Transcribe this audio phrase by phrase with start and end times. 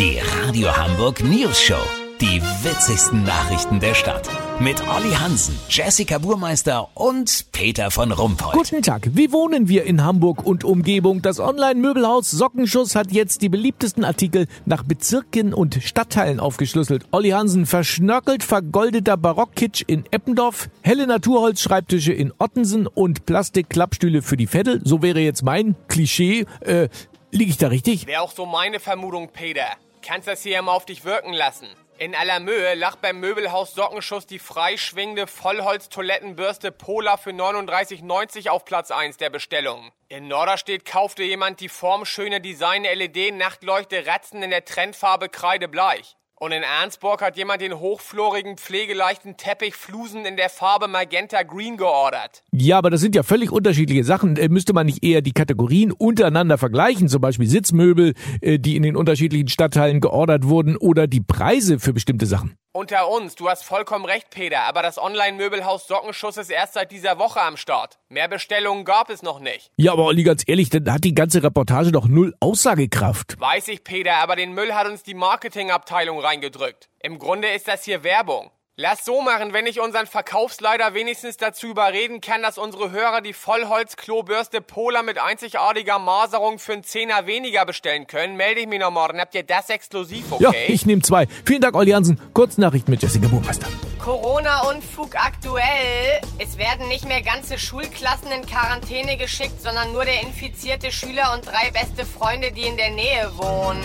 [0.00, 1.82] Die Radio Hamburg News Show.
[2.22, 4.30] Die witzigsten Nachrichten der Stadt.
[4.58, 8.54] Mit Olli Hansen, Jessica Burmeister und Peter von Rumpold.
[8.54, 9.10] Guten Tag.
[9.12, 11.20] Wie wohnen wir in Hamburg und Umgebung?
[11.20, 17.04] Das Online-Möbelhaus Sockenschuss hat jetzt die beliebtesten Artikel nach Bezirken und Stadtteilen aufgeschlüsselt.
[17.10, 24.46] Olli Hansen verschnörkelt vergoldeter Barockkitsch in Eppendorf, helle Naturholzschreibtische in Ottensen und Plastikklappstühle für die
[24.50, 24.80] Veddel.
[24.82, 26.46] So wäre jetzt mein Klischee.
[26.60, 26.88] Äh,
[27.32, 28.06] liege ich da richtig?
[28.06, 29.76] Wäre auch so meine Vermutung, Peter.
[30.02, 31.68] Kannst das hier mal auf dich wirken lassen.
[31.98, 38.90] In aller Mühe lacht beim Möbelhaus Sockenschuss die freischwingende Vollholz-Toilettenbürste Polar für 39,90 auf Platz
[38.90, 39.92] 1 der Bestellung.
[40.08, 46.16] In Norderstedt kaufte jemand die formschöne Design-LED-Nachtleuchte Ratzen in der Trendfarbe Kreidebleich.
[46.42, 51.76] Und in Ernstburg hat jemand den hochflorigen, pflegeleichten Teppich Flusen in der Farbe Magenta Green
[51.76, 52.44] geordert.
[52.50, 54.38] Ja, aber das sind ja völlig unterschiedliche Sachen.
[54.38, 57.08] Äh, müsste man nicht eher die Kategorien untereinander vergleichen?
[57.08, 61.92] Zum Beispiel Sitzmöbel, äh, die in den unterschiedlichen Stadtteilen geordert wurden oder die Preise für
[61.92, 62.56] bestimmte Sachen.
[62.72, 67.18] Unter uns, du hast vollkommen recht, Peter, aber das Online-Möbelhaus Sockenschuss ist erst seit dieser
[67.18, 67.98] Woche am Start.
[68.08, 69.72] Mehr Bestellungen gab es noch nicht.
[69.76, 73.40] Ja, aber Olli, ganz ehrlich, dann hat die ganze Reportage doch null Aussagekraft.
[73.40, 76.88] Weiß ich, Peter, aber den Müll hat uns die Marketingabteilung reingedrückt.
[77.00, 78.52] Im Grunde ist das hier Werbung.
[78.82, 83.34] Lass so machen, wenn ich unseren Verkaufsleiter wenigstens dazu überreden kann, dass unsere Hörer die
[83.34, 88.90] Vollholz-Klobürste Polar mit einzigartiger Maserung für einen Zehner weniger bestellen können, melde ich mich noch
[88.90, 89.20] morgen.
[89.20, 90.44] Habt ihr das exklusiv, okay?
[90.44, 91.26] Ja, ich nehme zwei.
[91.44, 92.18] Vielen Dank, Olli Hansen.
[92.32, 93.66] Kurznachrichten mit Jessica Burmeister.
[94.02, 96.22] Corona-Unfug aktuell.
[96.38, 101.44] Es werden nicht mehr ganze Schulklassen in Quarantäne geschickt, sondern nur der infizierte Schüler und
[101.44, 103.84] drei beste Freunde, die in der Nähe wohnen.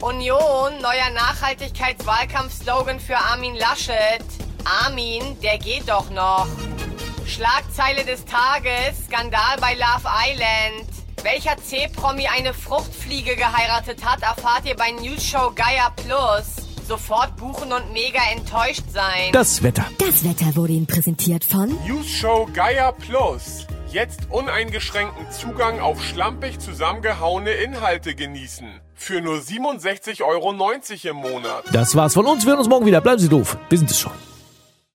[0.00, 4.24] Union, neuer Nachhaltigkeitswahlkampfslogan für Armin Laschet.
[4.64, 6.46] Armin, der geht doch noch.
[7.26, 10.88] Schlagzeile des Tages, Skandal bei Love Island.
[11.24, 16.54] Welcher C-Promi eine Fruchtfliege geheiratet hat, erfahrt ihr bei News Show Gaia Plus.
[16.86, 19.32] Sofort buchen und mega enttäuscht sein.
[19.32, 19.84] Das Wetter.
[19.98, 23.66] Das Wetter wurde Ihnen präsentiert von News Show Gaia Plus.
[23.90, 28.68] Jetzt uneingeschränkten Zugang auf schlampig zusammengehauene Inhalte genießen.
[28.94, 31.64] Für nur 67,90 Euro im Monat.
[31.72, 32.44] Das war's von uns.
[32.44, 33.00] Wir hören uns morgen wieder.
[33.00, 33.56] Bleiben Sie doof.
[33.70, 34.12] Wir sind es schon.